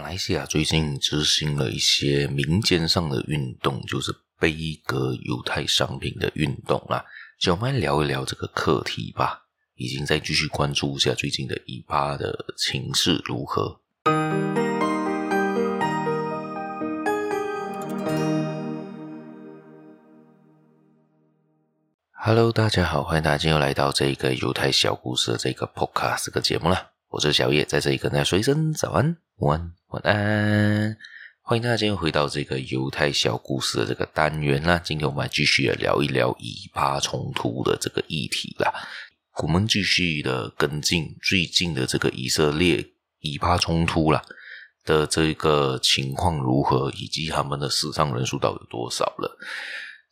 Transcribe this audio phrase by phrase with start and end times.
[0.00, 7.04] 马来西亚最近执行了一些民间上的运动，就是杯葛犹太商品的运动啦。
[7.36, 13.80] 就我们来聊一聊这个课题吧，已经在继续关注一下最近的以巴的情势如何。
[22.12, 26.92] Hello，大家好，欢迎大家又来到这个犹太小故事的这个 Podcast 这个节目了。
[27.08, 30.96] 我是小叶，在这里跟大家说一声早安、晚、晚安。
[31.42, 34.80] 欢迎大家今天回到这个犹太小故事的这个单元啦。
[34.82, 38.74] 今天我们来继续的聊一聊以巴冲突的这个议题啦。
[39.40, 42.84] 我们继续的跟进最近的这个以色列
[43.20, 44.20] 以巴冲突啦
[44.84, 49.38] 的这个情况如何，以及他们的死伤人数到底有多少了。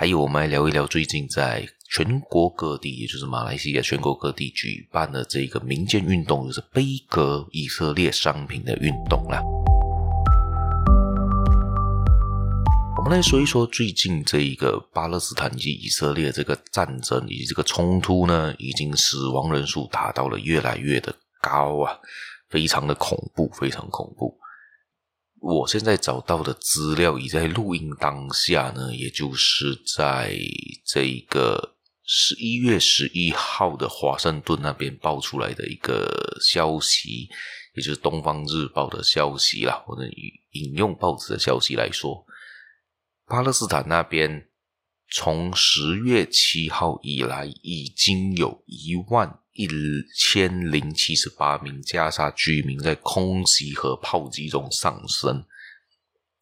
[0.00, 9.42] 还有，我们来聊一聊最近在全国各地，也就是马来西亚全国各地举办的这个民间运动，就是杯葛以色列商品的运动啦。
[12.96, 21.98] 我们来说一说最近这一个巴勒斯坦及以色列这个战争以及这个冲突呢，已经死亡人数达到了越来越的高啊，
[22.48, 24.38] 非常的恐怖，非常恐怖。
[25.40, 30.36] 我现在找到的资料，已在录音当下呢，也就是在
[30.84, 37.28] 这一个十一月十一号的华盛顿那边爆出来的一个消息，
[37.74, 39.84] 也就是《东方日报》的消息啦。
[39.86, 40.08] 我能
[40.52, 42.24] 引用报纸的消息来说，
[43.26, 44.48] 巴勒斯坦那边
[45.10, 49.40] 从十月七号以来，已经有一万。
[49.58, 49.66] 一
[50.14, 55.44] 千零七十八名加沙居民在空袭和炮击中丧生，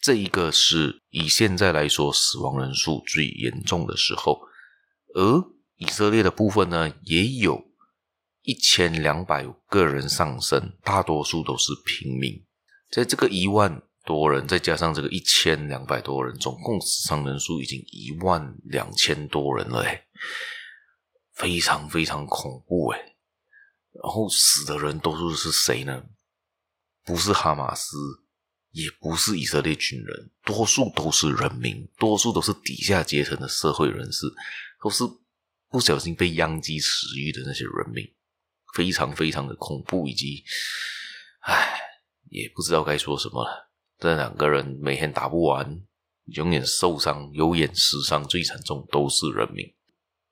[0.00, 4.40] 这一个是以现在来说死亡人数最严重的时候。
[5.14, 5.44] 而
[5.76, 7.62] 以色列的部分呢，也有
[8.40, 12.42] 一千两百个人丧生，大多数都是平民。
[12.90, 19.84] 在这个一万多人，再加上这个一千两百多人，总共死伤人数已经一万两千多人了，
[21.42, 23.16] 非常非常恐怖诶，
[24.00, 26.04] 然后死的人多数是谁呢？
[27.04, 27.96] 不是哈马斯，
[28.70, 34.32] 也不是以色列军人，多数都是人民，多数都是底下阶层的社会人士，
[34.80, 35.02] 都是
[35.68, 38.08] 不小心被殃及池鱼的那些人民，
[38.72, 40.44] 非常非常的恐怖，以及，
[41.40, 41.76] 唉，
[42.30, 43.68] 也不知道该说什么了。
[43.98, 45.82] 这两个人每天打不完，
[46.26, 49.66] 永远受伤，有眼失伤，最惨重都是人民。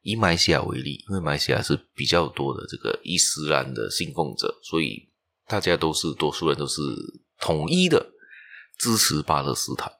[0.03, 5.09] 以马来西亚为例，因为马来西亚是比较多的这个伊斯兰的信奉者，所以
[5.47, 6.81] 大家都是多数人都是
[7.39, 8.13] 统一的
[8.79, 9.93] 支持巴勒斯坦。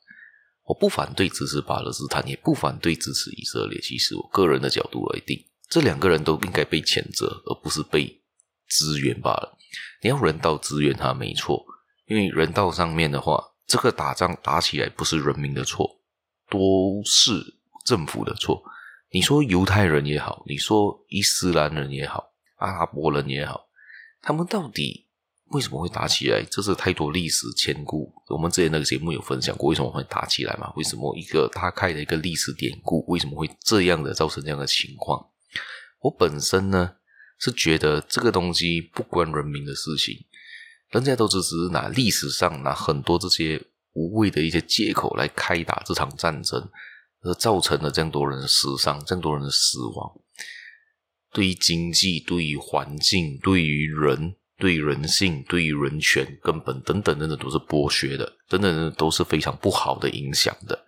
[0.65, 3.81] 我不反对支持巴勒斯坦，也不反对支持以色列。
[3.81, 5.37] 其实我个人的角度来定，
[5.69, 8.23] 这两个人都应该被谴责，而不是被
[8.69, 9.59] 支援罢了。
[10.01, 11.65] 你要人道支援他没错，
[12.07, 16.01] 因为人道上面的话，这个打仗打起来不是人民的错，
[16.49, 18.63] 都是政府的错。
[19.13, 23.67] 你说犹太人也好，你说伊斯兰人也好，阿拉伯人也好，
[24.23, 25.07] 他们到底
[25.47, 26.45] 为什么会打起来？
[26.49, 28.13] 这是太多历史牵故。
[28.29, 30.73] 我们之前那个节目有分享过，为什么会打起来嘛？
[30.77, 35.27] 为什么一个大概的一个历史典故，为什么会这样的造成这样的情况？
[36.03, 36.95] 我本身呢
[37.41, 40.25] 是觉得这个东西不关人民的事情，
[40.91, 43.61] 人家都只是拿历史上拿很多这些
[43.95, 46.71] 无谓的一些借口来开打这场战争。
[47.23, 50.11] 而造成了这样多人的死伤，这样多人的死亡，
[51.33, 60.85] 对于经济、对于环境、对于人、对于人性、对于人权，根本等等等等都是剥削的，等等等都是非常不好的影响的。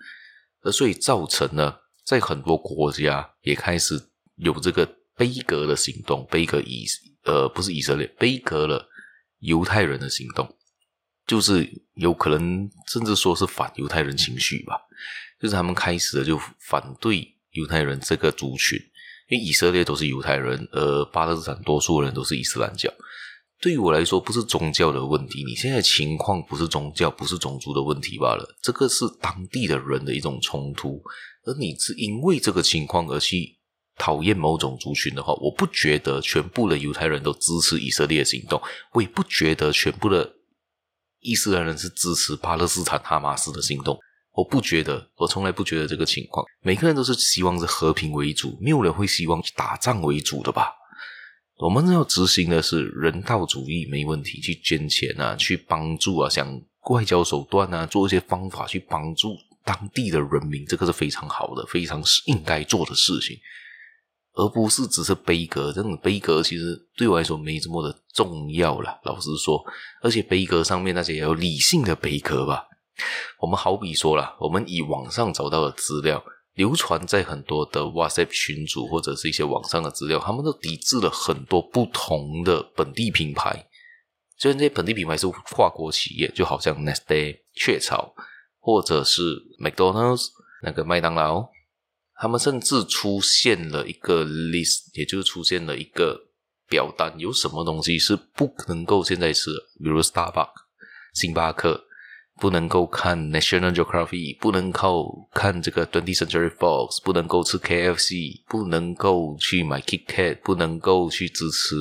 [0.63, 4.01] 而所以造成了，在很多国家也开始
[4.37, 6.87] 有这个杯葛的行动，杯葛以
[7.25, 8.89] 呃不是以色列，杯葛了
[9.41, 10.57] 犹太人的行动，
[11.27, 14.81] 就是有可能甚至说是反犹太人情绪吧。
[15.43, 18.79] 就是他们开始的就反对犹太人这个族群，
[19.29, 22.89] 因为以色列都是犹太人，而巴勒斯坦多数人都是伊斯兰教。
[23.61, 31.03] 对于我来说，不是宗教的问题，你现在情况不是宗教，不是种族的问题罢了，这个是当地的人的一种冲突。
[31.45, 33.59] 而你是因为这个情况而去
[33.97, 38.63] 讨厌某种族群的话，我不觉得全部的犹太人都支持以色列的行动，
[38.93, 40.35] 我也不觉得全部的
[41.19, 43.99] 伊斯兰人是支持巴勒斯坦哈马斯的行动。
[44.35, 46.45] 我不觉得，我从来不觉得这个情况。
[46.63, 50.73] 每个人都是希望是和平为主，没有人会希望打仗为主的吧？
[51.59, 63.39] 我们要执行的是人道主义，没问题，去捐钱啊，去帮助啊，想外交手段啊，做一些方法去帮助当地的人民，这个是非常好的，非常是应该做的事情。
[64.35, 65.71] 而不是只是杯格。
[65.71, 69.63] 这种杯格其实对我来说没这么的重要了，老实说。
[70.01, 72.65] 而且杯格上面那些也有理性的杯格吧。
[73.39, 76.23] 我们好比说了，我们以网上找到的资料，
[76.55, 83.67] 流传在很多的 WhatsApp 群组或者是一些网上的资料，他们都抵制了很多不同的本地品牌。
[84.39, 88.15] 虽然这些本地品牌是跨国企业，就好像 Nestle 雀巢，
[88.59, 90.27] 或者是 McDonald's
[90.63, 91.49] 那个麦当劳，
[92.21, 96.29] 他们甚至出现了一个 list，也就是出现了一个
[96.69, 99.51] 表单，有什么东西是不能够现在吃，
[99.83, 100.51] 比如 Starbucks、
[101.15, 101.85] 星巴克。
[102.43, 111.77] 不能够看 National Geographic，不能够看这个 Twenty Century Fox，不能够吃 KFC，不能够去买 KitKat，不能够去支持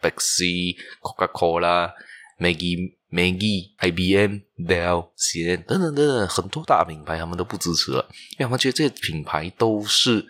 [0.00, 1.90] Pepsi、Coca-Cola、
[2.38, 8.08] Maggi、Maggi、IBM、Dell、CNN 等等等等很多大品牌，他们都不支持了，
[8.38, 10.24] 因为他们觉得这些品牌都是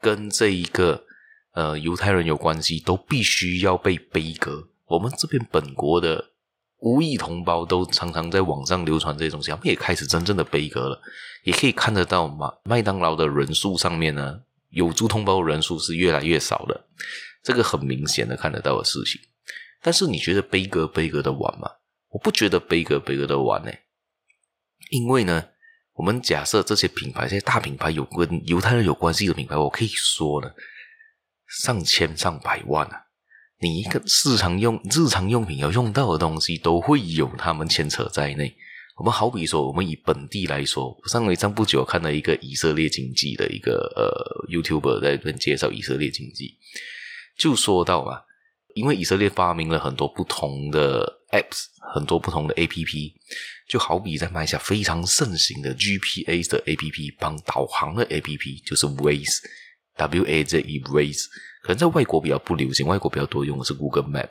[0.00, 1.02] 跟这一个
[1.54, 4.68] 呃犹太人有关系，都必须要被杯葛。
[4.86, 6.26] 我们这边本国的。
[6.80, 11.00] 无意同胞都常常在网上流传这些东西，他们也开始真正的悲歌了，
[11.42, 12.52] 也可以看得到嘛。
[12.64, 14.40] 麦当劳的人数上面呢，
[14.70, 16.86] 有族同胞的人数是越来越少的，
[17.42, 19.20] 这个很明显的看得到的事情。
[19.82, 21.68] 但是你觉得悲歌悲歌的完吗？
[22.10, 23.72] 我不觉得悲歌悲歌的完呢，
[24.90, 25.48] 因为呢，
[25.94, 30.48] 我们假设这些品牌，这些大品牌有跟犹太人有关系的品牌，我可以说呢，
[31.48, 33.07] 上千上百万啊。
[33.60, 38.54] 你一个日常用日常用品要用到的东西，都会有他们牵扯在内。
[38.96, 46.54] 我们好比说，我们以本地来说，上回上不久看到一个以色列经济的一个呃 YouTuber 在这边介绍以色列经济，
[47.36, 48.20] 就说到啊，
[48.74, 53.12] 因为以色列发明了很多不同的 Apps，很多不同的 APP，
[53.68, 61.24] 就好比在卖下非常盛行的 GPS 的 APP，帮导航的 APP，就是 Waze，W A Z E Waze。
[61.68, 64.30] 可能在外国比较不流行，外国比较多用的是 Google Map，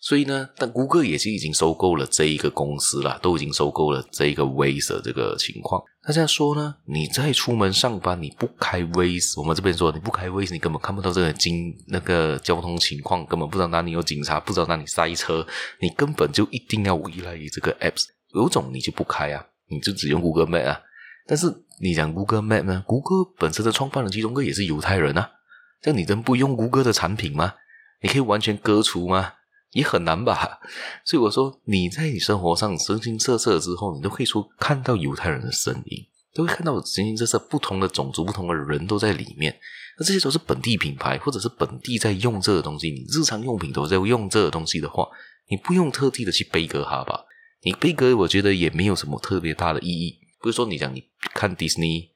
[0.00, 5.80] 所以呢，但谷歌也是已经收购了这一个公司了，都已经收购了这一个 Waze 的这个情况。
[6.02, 15.46] 大家说呢，你在出门上班你不开 Waze，我们这边说你不开 Waze，你根本看不到这个经那个交通情况，根本不知道哪里有警察，不知道哪里塞车，
[15.80, 18.06] 你根本就一定要依赖于这个 Apps。
[18.34, 20.80] 有种你就不开啊，你就只用 Google Map 啊。
[21.28, 21.46] 但是
[21.80, 25.30] 你讲 Google Map 呢？Google 本身的创办人其中一个也是犹太人啊。
[25.80, 27.54] 这你真不用谷歌的产品吗？
[28.02, 29.34] 你可以完全割除吗？
[29.72, 30.58] 也很难吧。
[31.04, 39.58] 所以我说，你在你生活上形形色色之后，你都可以说看到犹太人的身影，都会看到形形色色不同的种族、不同的人都在里面。
[39.98, 42.90] 那这些都是本地品牌，或者是本地在用这个东西。
[42.90, 45.08] 你日常用品都在用这个东西的话，
[45.48, 47.24] 你不用特地的去杯葛它吧？
[47.62, 50.18] 你杯葛，我觉得也没有什么特别大的意义。
[50.40, 52.08] 不是说你讲你看迪士尼。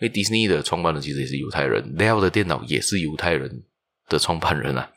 [0.00, 3.64] 因为迪士尼的创办人其实也是犹太人，Dell 的电脑也是犹太人
[4.08, 4.90] 的创办人啊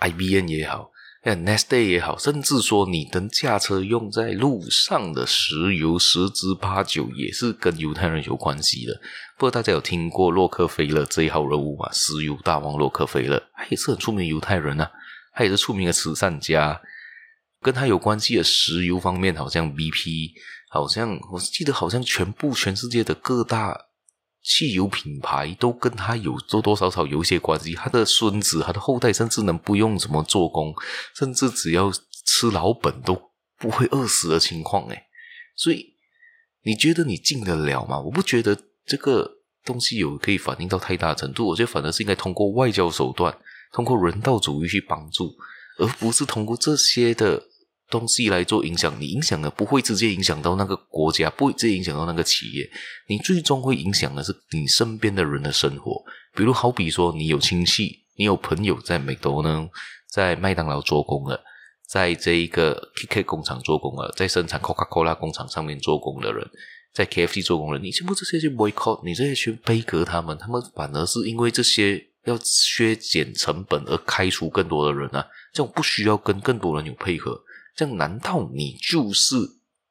[0.00, 0.90] ，IBM 也好
[1.22, 8.92] n e s t Day 也好，甚至说你能驾车用在路上的石油，十之八九也是跟犹太人有关系的。
[9.38, 11.88] 不过大家有听过洛克菲勒这一号人物吗？
[11.92, 14.90] 石油大王洛克菲勒，他也是很出名的犹太人啊，
[15.32, 16.78] 他也是出名的慈善家。
[17.62, 20.32] 跟他有关系的石油方面，好像 BP，
[20.68, 23.74] 好像我记得好像全部全世界的各大。
[24.44, 30.74] 汽油品牌都跟他有多多少少有一些关系，他的孙子、他的后代甚至能不用什么做工，
[31.16, 31.90] 甚至只要
[32.26, 35.04] 吃老本都不会饿死的情况诶，
[35.56, 35.94] 所以
[36.62, 37.98] 你觉得你进得了吗？
[37.98, 38.54] 我不觉得
[38.84, 43.34] 这个东西有可以反映到太大程度，我觉得反而是应该通过外交手段，
[43.72, 45.34] 通过人道主义去帮助，
[45.78, 47.42] 而不是通过这些的。
[47.94, 52.68] 东西来做影响，你影响的不会直接影响到那个国家，不会直接影响到那个企业，
[53.06, 56.02] 你最终会影响的是你身边的人的生活。
[56.34, 59.68] 比如，好比说，你有亲戚，你有朋友在美国呢，
[60.10, 61.40] 在麦当劳做工了，
[61.86, 66.44] 在这一个 K K 工厂做工了，在生产 Coca-Cola 工厂上面做工的人，
[66.92, 77.40] 在 KFC 做工的人，你全部这些去 boycott，你这些去杯葛他们，他们反而是因为这些要削减成本而开除更多的人啊，这种不需要跟更多人有配合。
[77.74, 79.36] 这样难道你就是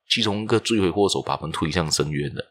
[0.09, 2.43] 其中一个罪魁祸首，把他们推向深渊的？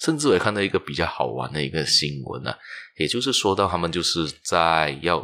[0.00, 2.56] 甚至我也看到一个比较好玩的一个新闻啊，
[2.98, 5.20] 也就是说到他们就是在要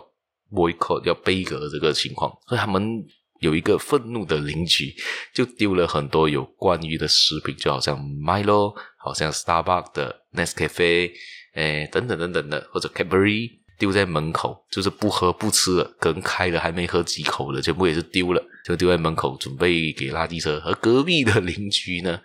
[0.50, 3.04] boycott 要杯葛这个情况，所以他们
[3.40, 4.94] 有一个愤怒的邻居
[5.35, 11.12] 就丢了很多有关于的食品，就好像 Milo，好像 Starbucks 的 Nescafe，
[11.54, 13.62] 诶等等等等的，或者 Cadbury。
[13.78, 20.62] 丢在门口，就是不喝不吃了，可能开了还没喝几口了，全部也是丢了，就丢在门口，准备给垃圾车。
[20.64, 22.21] 而隔壁的邻居呢，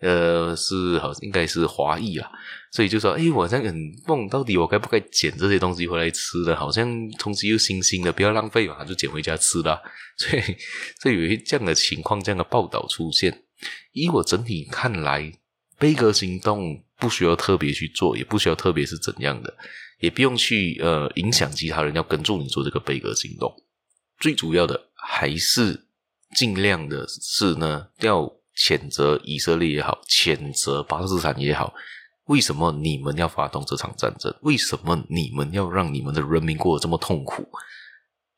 [0.00, 2.30] 呃，是好应该是华裔啊，
[2.72, 3.74] 所以就说，诶，我这样很
[4.06, 6.54] 梦，到底我该不该捡这些东西回来吃呢？
[6.56, 9.80] 好像东西又新鲜的，不要浪费嘛，就捡回家吃了。
[10.16, 10.42] 所以，
[11.00, 13.42] 所以有一这样的情况，这样的报道出现。
[13.92, 15.32] 以我整体看来，
[15.78, 19.54] 悲格行动不需要特别去做，也不需要特别是怎样的，
[19.98, 23.52] 也不用去呃影响其他人要跟住你做这个悲格行动。
[24.20, 25.86] 最主要的还是
[26.36, 28.32] 尽量的是呢，要。
[28.56, 31.72] 谴责以色列也好，谴责巴勒斯坦也好，
[32.24, 34.34] 为什么你们要发动这场战争？
[34.42, 37.48] 为什么你们要让你们的人民过得这么痛苦？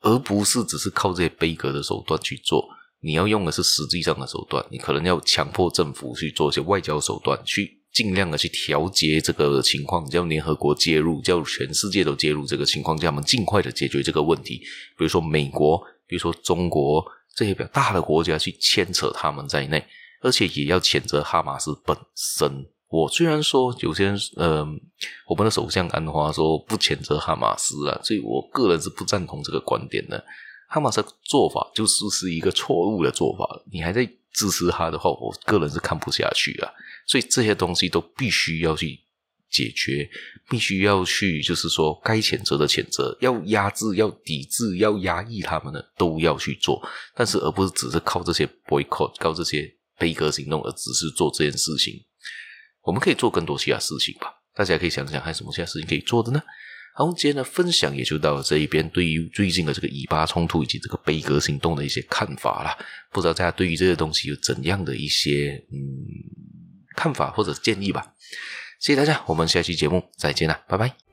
[0.01, 2.69] 而不是只是靠这些悲歌的手段去做？
[3.01, 14.59] 你要用的是实际上的手段，你可能要强迫政府去做一些外交手段，去尽量的去调节这个情况，叫联合国介入，叫全世界都介入这个情况，叫他们尽快的解决这个问题。
[14.97, 17.05] 比如说美国，比如说中国
[17.37, 19.85] 这些比较大的国家去牵扯他们在内。
[20.25, 22.65] 而且也要谴责哈马斯本身。
[22.89, 24.65] 我虽然说有些人，呃，
[25.27, 30.25] 我们的首相安华说不谴责哈马斯啊，所以我个人是不赞同这个观点的。
[30.69, 36.71] 哈马斯做法就是是一个错误的做法，你还在支持他的话，我个人是看不下去啊。
[37.07, 38.99] 所以这些东西都必须要去
[39.51, 40.09] 解决，
[40.49, 46.83] 必须要去，就是说该谴责的谴责，要压制、要抵制、要压抑他们的都要去做，
[47.15, 49.73] 但是而不是只是靠这些 boycott，靠这些。
[49.99, 51.95] 悲歌行动，而只是做这件事情，
[52.83, 54.35] 我们可以做更多其他事情吧。
[54.53, 56.43] 大家可以想想，还有什么其他事情可以做的呢？
[56.95, 58.87] 好，今天的分享也就到这一边。
[58.91, 62.77] 对于最近的这个以巴冲突以及这个悲歌行动的一些看法啦，
[63.11, 65.79] 不知道大家对于这些东西有怎样的一些嗯
[66.95, 68.13] 看法或者建议吧？
[68.79, 71.12] 谢谢大家，我们下期节目再见啦，拜拜。